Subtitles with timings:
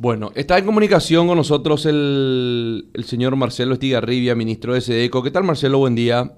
[0.00, 5.24] Bueno, está en comunicación con nosotros el, señor Marcelo Estigarribia, ministro de SEDECO.
[5.24, 5.78] ¿Qué tal, Marcelo?
[5.80, 6.36] Buen día.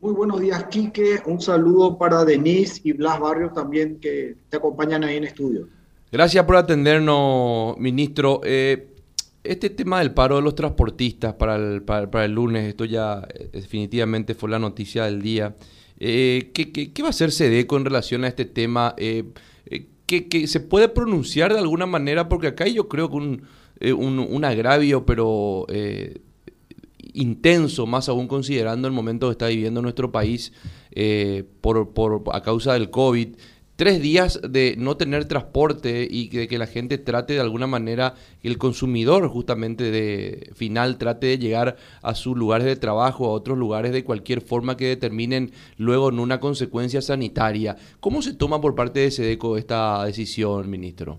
[0.00, 1.20] Muy buenos días, Quique.
[1.26, 5.68] Un saludo para Denise y Blas Barrios también que te acompañan ahí en estudio.
[6.10, 8.40] Gracias por atendernos, ministro.
[8.42, 8.96] Eh,
[9.44, 13.48] este tema del paro de los transportistas para el, para, el lunes, esto ya eh,
[13.52, 15.54] definitivamente fue la noticia del día.
[16.00, 18.96] Eh, ¿qué, va a hacer SEDECO en relación a este tema?
[20.06, 23.42] Que, se puede pronunciar de alguna manera, porque acá yo creo que un,
[23.80, 26.20] eh, un, agravio, pero eh,
[27.14, 30.52] intenso, más aún considerando el momento que está viviendo nuestro país
[30.90, 33.36] eh, por, por, a causa del COVID
[33.76, 38.14] tres días de no tener transporte y de que la gente trate de alguna manera,
[38.42, 43.58] el consumidor justamente de final trate de llegar a sus lugares de trabajo, a otros
[43.58, 47.76] lugares de cualquier forma que determinen luego en una consecuencia sanitaria.
[48.00, 51.18] ¿Cómo se toma por parte de SEDECO esta decisión, ministro?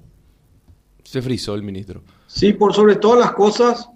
[1.04, 2.02] Se frizó el ministro.
[2.28, 3.90] Sí, por sobre todas las cosas.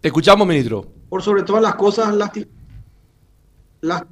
[0.00, 0.86] Te escuchamos, ministro.
[1.08, 4.04] Por sobre todas las cosas, las,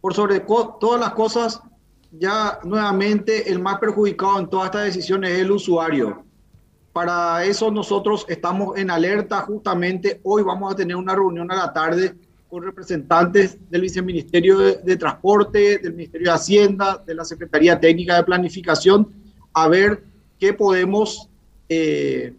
[0.00, 1.62] por sobre todas las cosas,
[2.12, 6.24] ya nuevamente el más perjudicado en toda esta decisión es el usuario.
[6.92, 10.20] Para eso nosotros estamos en alerta justamente.
[10.22, 12.14] Hoy vamos a tener una reunión a la tarde
[12.50, 18.24] con representantes del Viceministerio de, Transporte, del Ministerio de Hacienda, de la Secretaría Técnica de
[18.24, 19.08] Planificación,
[19.54, 20.04] a ver
[20.38, 21.30] qué podemos
[21.70, 22.34] eh,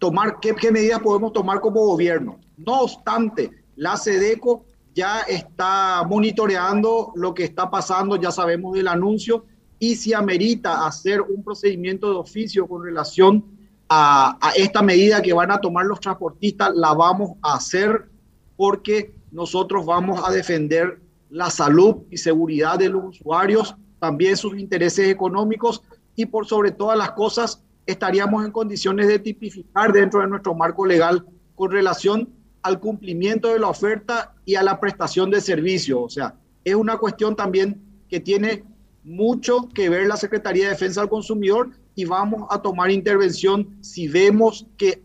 [0.00, 2.40] tomar, qué, qué medidas podemos tomar como gobierno.
[2.56, 4.64] No obstante, la SEDECO
[4.96, 9.44] ya está monitoreando lo que está pasando, ya sabemos del anuncio,
[9.78, 13.44] y si amerita hacer un procedimiento de oficio con relación
[13.90, 18.08] a, esta medida que van a tomar los transportistas, la vamos a hacer
[18.56, 25.08] porque nosotros vamos a defender la salud y seguridad de los usuarios, también sus intereses
[25.10, 25.82] económicos
[26.14, 30.86] y por sobre todas las cosas estaríamos en condiciones de tipificar dentro de nuestro marco
[30.86, 32.30] legal con relación
[32.66, 36.02] al cumplimiento de la oferta y a la prestación de servicio.
[36.02, 37.80] O sea, es una cuestión también
[38.10, 38.64] que tiene
[39.04, 44.08] mucho que ver la Secretaría de Defensa del Consumidor y vamos a tomar intervención si
[44.08, 45.00] vemos que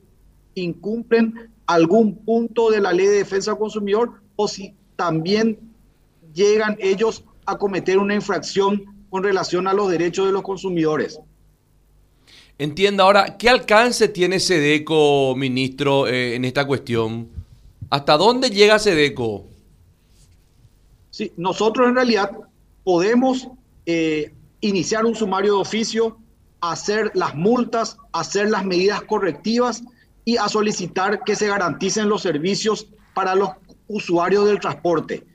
[0.55, 5.59] incumplen algún punto de la ley de defensa del consumidor o si también
[6.33, 11.19] llegan ellos a cometer una infracción con relación a los derechos de los consumidores.
[12.57, 13.03] Entiendo.
[13.03, 17.40] Ahora, ¿qué alcance tiene SEDECO, ministro, eh, en esta cuestión?
[17.91, 19.47] ¿Hasta dónde llega SEDECO?
[21.09, 22.31] Sí, nosotros en realidad
[22.85, 23.49] podemos
[23.85, 26.17] eh, iniciar un sumario de oficio,
[26.61, 29.83] hacer las multas, hacer las medidas correctivas
[30.23, 33.49] y a solicitar que se garanticen los servicios para los
[33.89, 35.25] usuarios del transporte.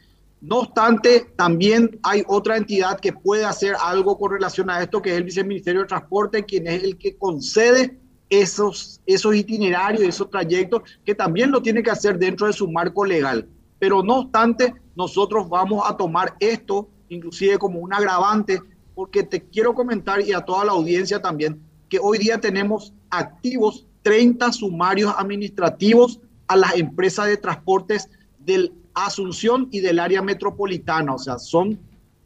[0.41, 5.11] No obstante, también hay otra entidad que puede hacer algo con relación a esto, que
[5.11, 7.99] es el Viceministerio de Transporte, quien es el que concede
[8.29, 13.05] esos, esos itinerarios, esos trayectos, que también lo tiene que hacer dentro de su marco
[13.05, 13.49] legal.
[13.79, 18.61] Pero no obstante, nosotros vamos a tomar esto inclusive como un agravante,
[18.95, 23.87] porque te quiero comentar y a toda la audiencia también, que hoy día tenemos activos
[24.03, 28.09] 30 sumarios administrativos a las empresas de transportes
[28.39, 31.13] del Asunción y del área metropolitana.
[31.13, 31.79] O sea, son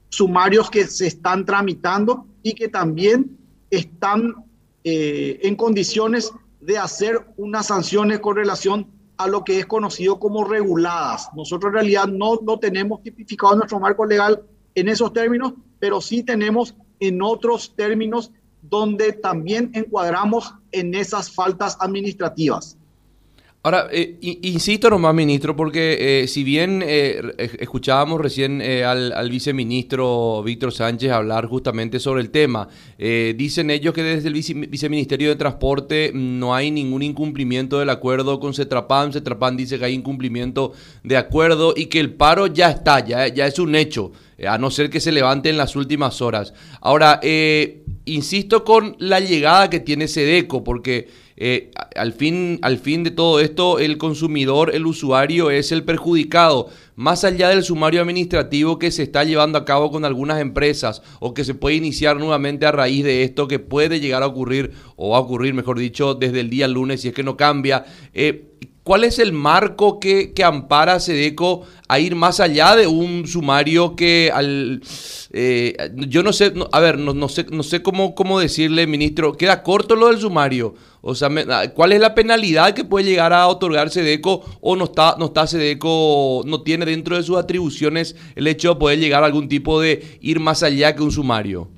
[0.09, 3.37] sumarios que se están tramitando y que también
[3.71, 4.37] están
[4.85, 8.87] eh, en condiciones de hacer unas sanciones con relación
[9.17, 11.29] a lo que es conocido como reguladas.
[11.35, 14.43] Nosotros en realidad no lo tenemos tipificado nuestro marco legal
[14.75, 18.33] en esos términos, pero sí tenemos en otros términos
[18.63, 22.79] donde también encuadramos en esas faltas administrativas.
[23.63, 27.21] Ahora, eh, insisto nomás, ministro, porque eh, si bien eh,
[27.59, 34.29] escuchábamos recién al, viceministro Víctor Sánchez hablar justamente sobre el tema, dicen ellos que desde
[34.29, 34.35] el
[34.67, 39.13] viceministerio de Transporte no hay ningún incumplimiento del acuerdo con Cetrapan.
[39.13, 40.73] Cetrapan dice que hay incumplimiento
[41.05, 44.13] de acuerdo y que el paro ya está, ya, ya es un hecho,
[44.49, 46.55] a no ser que se levante en las últimas horas.
[46.81, 47.21] Ahora,
[48.07, 51.09] insisto con la llegada que tiene Sedeco, porque
[51.43, 56.69] eh, al, fin, al fin de todo esto, el consumidor, el usuario es el perjudicado.
[56.97, 61.33] Más allá del sumario administrativo que se está llevando a cabo con algunas empresas o
[61.33, 65.13] que se puede iniciar nuevamente a raíz de esto, que puede llegar a ocurrir, o
[65.13, 67.87] va a ocurrir, mejor dicho, desde el día lunes, si es que no cambia.
[68.13, 68.51] Eh,
[68.91, 73.95] ¿Cuál es el marco que, ampara a Sedeco a ir más allá de un sumario
[73.95, 74.83] que al...
[75.31, 75.77] Eh,
[76.09, 79.95] yo no sé, a ver, no, sé, no sé cómo, cómo decirle, ministro, queda corto
[79.95, 80.75] lo del sumario.
[81.03, 84.87] O sea, ah, ¿cuál es la penalidad que puede llegar a otorgar Sedeco o no
[84.87, 89.23] está, no está Sedeco, no tiene dentro de sus atribuciones el hecho de poder llegar
[89.23, 91.69] a algún tipo de ir más allá que un sumario?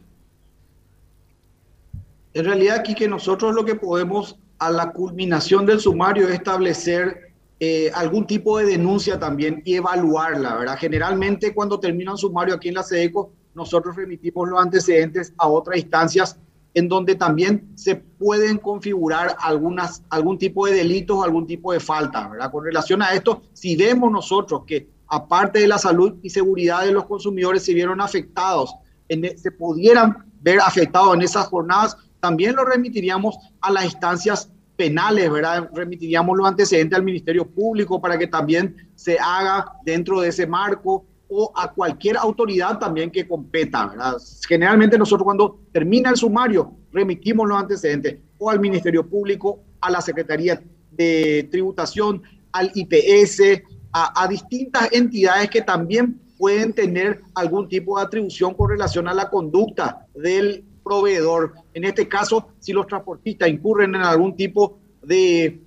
[2.32, 7.32] En realidad aquí que nosotros lo que podemos a la culminación del sumario es establecer
[7.58, 10.78] eh, algún tipo de denuncia también y evaluarla, ¿verdad?
[10.78, 15.78] Generalmente cuando termina un sumario aquí en la SEDECO, nosotros remitimos los antecedentes a otras
[15.78, 16.38] instancias
[16.74, 21.80] en donde también se pueden configurar algunas, algún tipo de delitos o algún tipo de
[21.80, 22.52] falta, ¿verdad?
[22.52, 26.92] Con relación a esto, si vemos nosotros que aparte de la salud y seguridad de
[26.92, 28.76] los consumidores se vieron afectados,
[29.08, 34.48] en, e, se pudieran ver afectados en esas jornadas, también lo remitiríamos a las instancias
[34.76, 35.68] penales, ¿verdad?
[35.74, 41.04] Remitiríamos los antecedentes al Ministerio Público para que también se haga dentro de ese marco
[41.28, 44.18] o a cualquier autoridad también que competa, ¿verdad?
[44.48, 50.00] Generalmente nosotros cuando termina el sumario remitimos los antecedentes o al Ministerio Público, a la
[50.00, 52.22] Secretaría de Tributación,
[52.52, 58.70] al IPS, a, a distintas entidades que también pueden tener algún tipo de atribución con
[58.70, 61.54] relación a la conducta del proveedor.
[61.74, 65.60] En este caso, si los transportistas incurren en algún tipo de,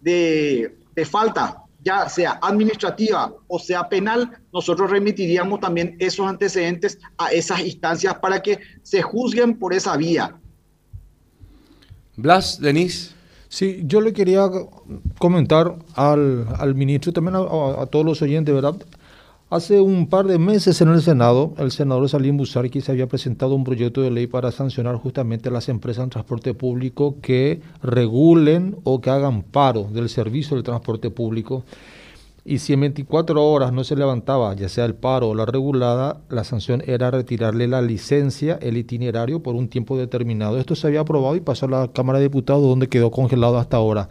[0.00, 7.32] de, de falta ya sea administrativa o sea penal, nosotros remitiríamos también esos antecedentes a
[7.32, 10.36] esas instancias para que se juzguen por esa vía.
[12.16, 13.14] Blas, Denis.
[13.48, 14.48] Sí, yo le quería
[15.18, 17.40] comentar al, al ministro y también a,
[17.82, 18.76] a, todos los oyentes, ¿verdad?
[19.52, 23.54] Hace un par de meses en el Senado, el senador Salim Busarqui se había presentado
[23.54, 28.78] un proyecto de ley para sancionar justamente a las empresas en transporte público que regulen
[28.84, 31.66] o que hagan paro del servicio del transporte público.
[32.46, 36.22] Y si en 24 horas no se levantaba, ya sea el paro o la regulada,
[36.30, 40.56] la sanción era retirarle la licencia, el itinerario por un tiempo determinado.
[40.56, 43.76] Esto se había aprobado y pasó a la Cámara de Diputados donde quedó congelado hasta
[43.76, 44.08] ahora.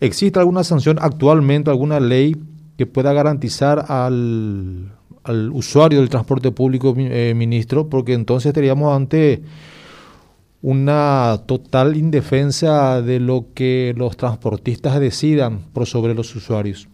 [0.00, 2.36] ¿Existe alguna sanción actualmente, alguna ley
[2.76, 4.92] que pueda garantizar al,
[5.22, 9.42] al usuario del transporte público, eh, ministro, porque entonces estaríamos ante
[10.62, 16.88] una total indefensa de lo que los transportistas decidan por sobre los usuarios.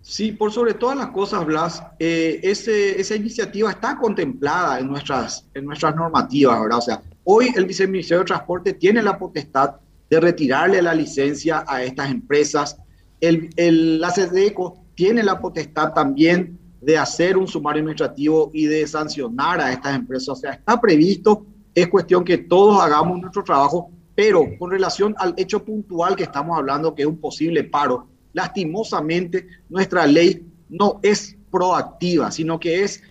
[0.00, 5.46] Sí, por sobre todas las cosas, Blas, eh, ese, esa iniciativa está contemplada en nuestras,
[5.54, 6.58] en nuestras normativas.
[6.72, 9.76] O sea, hoy el viceministerio de Transporte tiene la potestad
[10.10, 12.76] de retirarle la licencia a estas empresas
[13.22, 18.86] el, el, la CEDECO tiene la potestad también de hacer un sumario administrativo y de
[18.86, 20.28] sancionar a estas empresas.
[20.28, 25.34] O sea, está previsto, es cuestión que todos hagamos nuestro trabajo, pero con relación al
[25.36, 31.36] hecho puntual que estamos hablando, que es un posible paro, lastimosamente nuestra ley no es
[31.50, 33.02] proactiva, sino que es,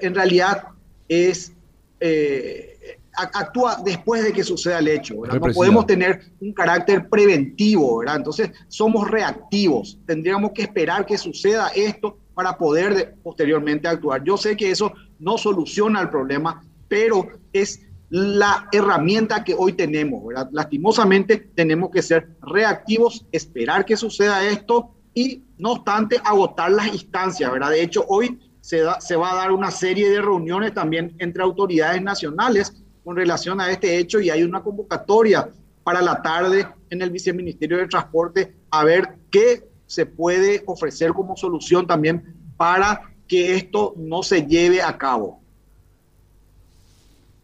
[0.00, 0.64] en realidad,
[1.08, 1.52] es
[2.00, 2.73] eh,
[3.16, 5.14] actúa después de que suceda el hecho.
[5.14, 8.16] No podemos tener un carácter preventivo, ¿verdad?
[8.16, 9.98] Entonces somos reactivos.
[10.06, 14.24] Tendríamos que esperar que suceda esto para poder posteriormente actuar.
[14.24, 17.80] Yo sé que eso no soluciona el problema, pero es
[18.10, 20.48] la herramienta que hoy tenemos, ¿verdad?
[20.52, 27.50] Lastimosamente tenemos que ser reactivos, esperar que suceda esto y no obstante agotar las instancias,
[27.50, 27.70] ¿verdad?
[27.70, 31.42] De hecho, hoy se, da, se va a dar una serie de reuniones también entre
[31.42, 35.48] autoridades nacionales con relación a este hecho y hay una convocatoria
[35.82, 41.36] para la tarde en el Viceministerio de Transporte a ver qué se puede ofrecer como
[41.36, 45.40] solución también para que esto no se lleve a cabo.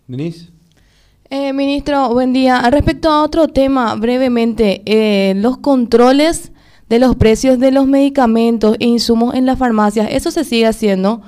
[0.06, 0.48] Denise.
[1.28, 2.60] Eh, ministro, buen día.
[2.70, 6.50] Respecto a otro tema, brevemente, eh, los controles
[6.88, 11.22] de los precios de los medicamentos e insumos en las farmacias, ¿eso se sigue haciendo?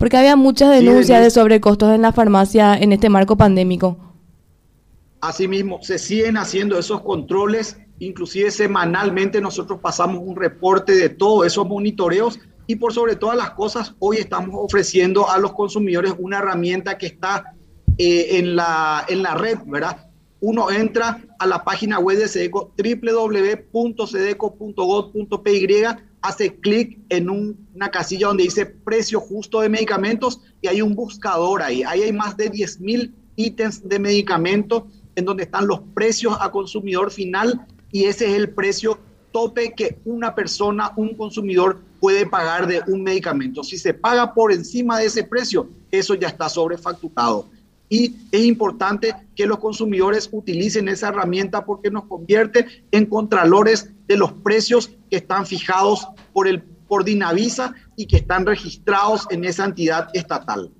[0.00, 3.98] Porque había muchas denuncias de sobrecostos en la farmacia en este marco pandémico.
[5.20, 11.68] Asimismo, se siguen haciendo esos controles, inclusive semanalmente nosotros pasamos un reporte de todos esos
[11.68, 16.96] monitoreos y por sobre todas las cosas, hoy estamos ofreciendo a los consumidores una herramienta
[16.96, 17.52] que está
[17.98, 20.08] eh, en, la, en la red, ¿verdad?
[20.40, 25.66] Uno entra a la página web de SEDECO, www.sedeco.gov.py
[26.22, 31.62] hace clic en una casilla donde dice precio justo de medicamentos y hay un buscador
[31.62, 31.82] ahí.
[31.82, 34.84] Ahí hay más de 10.000 ítems de medicamentos
[35.14, 38.98] en donde están los precios a consumidor final y ese es el precio
[39.32, 43.62] tope que una persona, un consumidor puede pagar de un medicamento.
[43.62, 47.48] Si se paga por encima de ese precio, eso ya está sobrefacturado.
[47.92, 54.16] Y es importante que los consumidores utilicen esa herramienta porque nos convierte en contralores de
[54.16, 59.64] los precios que están fijados por, el, por Dinavisa y que están registrados en esa
[59.64, 60.70] entidad estatal.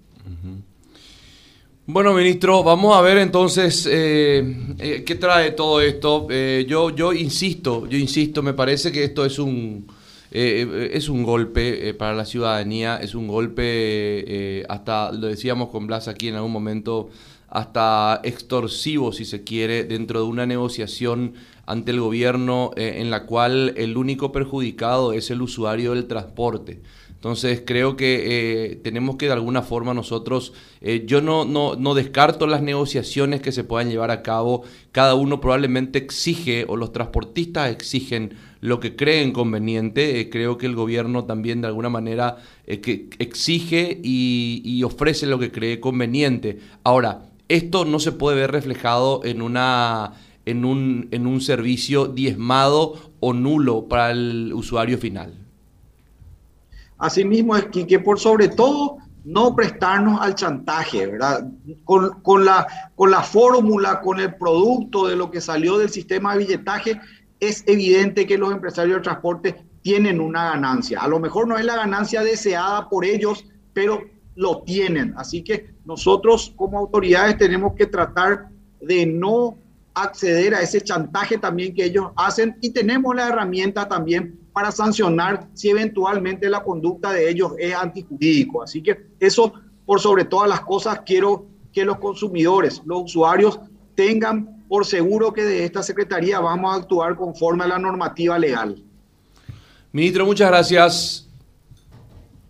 [1.87, 6.29] Bueno, ministro, vamos a ver entonces eh, eh, qué trae todo esto.
[6.31, 9.89] Eh, yo, yo insisto, yo insisto, me parece que esto es un,
[10.31, 16.29] es un golpe para la ciudadanía, es un golpe, hasta lo decíamos con Blas aquí
[16.29, 17.11] en algún momento,
[17.51, 21.35] hasta extorsivo, si se quiere, dentro de una negociación
[21.67, 26.81] ante el gobierno eh, en la cual el único perjudicado es el usuario del transporte.
[27.21, 31.93] Entonces creo que eh, tenemos que de alguna forma nosotros, eh, yo no, no, no,
[31.93, 36.93] descarto las negociaciones que se puedan llevar a cabo, cada uno probablemente exige o los
[36.93, 42.39] transportistas exigen lo que creen conveniente, eh, creo que el gobierno también de alguna manera
[42.65, 46.61] que exige y, y ofrece lo que cree conveniente.
[46.85, 50.15] Ahora, esto no se puede ver reflejado en una...
[50.47, 55.40] En un, en un servicio diezmado o nulo para el usuario final.
[57.01, 61.51] Asimismo, es que, por sobre todo no prestarnos al chantaje, ¿verdad?
[61.85, 66.41] Con, la, con la fórmula, con el producto de lo que salió del sistema de
[66.41, 67.01] billetaje,
[67.39, 71.01] es evidente que los empresarios de transporte tienen una ganancia.
[71.01, 74.03] A lo mejor no es la ganancia deseada por ellos, pero
[74.35, 75.15] lo tienen.
[75.17, 78.49] Así que nosotros como autoridades tenemos que tratar
[78.81, 79.57] de no
[79.95, 85.49] acceder a ese chantaje también que ellos hacen y tenemos la herramienta también para sancionar
[85.55, 88.63] si eventualmente la conducta de ellos es antijurídico.
[88.63, 89.53] Así que eso,
[89.87, 93.61] por sobre todas las cosas, quiero que los consumidores, los usuarios,
[93.95, 98.83] tengan por seguro que de esta Secretaría vamos a actuar conforme a la normativa legal.
[99.93, 101.29] Ministro, muchas gracias.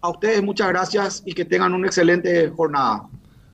[0.02, 3.08] A ustedes muchas gracias y que tengan una excelente jornada.